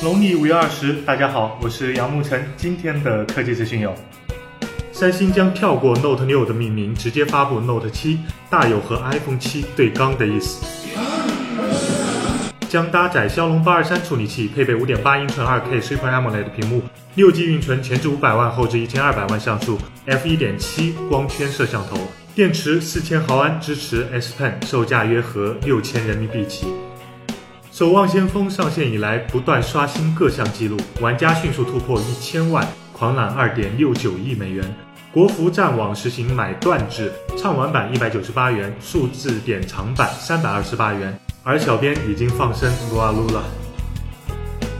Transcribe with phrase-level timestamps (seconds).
[0.00, 2.48] 农历五月二十，大家好，我是杨沐晨。
[2.56, 3.92] 今天的科技资讯有：
[4.92, 10.64] 三星将跳过 Note 六的命名，直接发布 Note 七，大有和 iPhone 七对刚的意思。
[12.68, 16.80] 将搭载骁龙八二三处理器，配备五点八英寸二 K Super AMOLED 屏幕，
[17.16, 19.76] 六 G 运存，前置五百万，后置一千二百万像素
[20.06, 21.98] ，f 一点七光圈摄像头，
[22.36, 26.68] 电池四千毫安，支持 S Pen，售价约合六千人民币起。
[27.78, 34.64] 守望先锋上线以来，不断刷新各项记录，玩家迅速突破一千万，狂揽二点六九亿美元。
[35.12, 41.16] 国服战网实行买断制，畅玩版一百九十八元，数字典藏版三百二十八元。
[41.44, 43.44] 而小编已经放生撸啊撸了。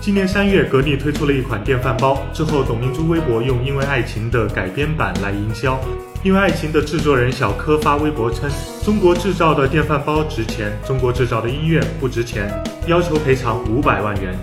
[0.08, 5.78] 今年三月，格力推出了一款电饭煲，之后董明珠微博用《因为爱情》的改编版来营销。
[6.22, 8.48] 因为爱情的制作人小柯发微博称
[8.82, 12.50] ：“中国制造的电饭煲值钱，中国制造的音乐不值钱，
[12.86, 14.34] 要求赔偿五百万元。”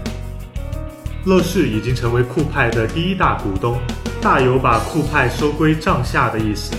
[1.26, 3.76] 乐视已经成为酷派的第一大股东，
[4.22, 6.76] 大有把酷派收归帐下的意思。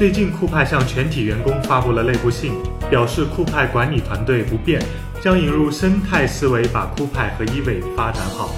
[0.00, 2.54] 最近，酷派向全体员工发布了内部信，
[2.88, 4.80] 表示酷派管理团队不变，
[5.22, 8.48] 将引入生态思维，把酷派和 EVE 发展好。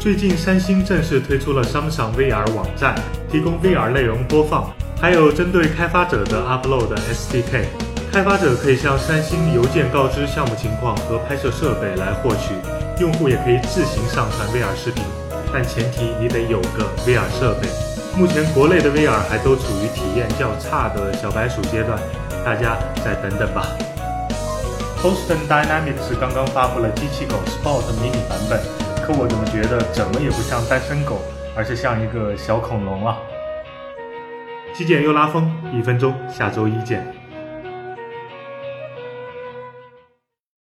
[0.00, 2.94] 最近，三星正式推出了 Samsung VR 网站，
[3.30, 7.66] 提供 VR 内容播放，还有针对开发者的 Upload SDK。
[8.10, 12.54] 开发者可以向三星邮件告知项目情况和拍摄设备来获取，
[13.02, 15.04] 用户也可以自行上传 VR 视频，
[15.52, 17.68] 但前提你得有个 VR 设备。
[18.16, 22.00] 目前国内的威尔还都处于体验较差的小白鼠阶段，
[22.42, 23.66] 大家再等等吧。
[25.02, 28.58] Boston Dynamics 刚刚发布了机器狗 Sport 迷你版本。
[29.04, 31.20] 可我怎么觉得怎么也不像单身狗，
[31.54, 33.18] 而是像一个小恐龙啊！
[34.74, 37.06] 极简又拉风，一分钟，下周一见。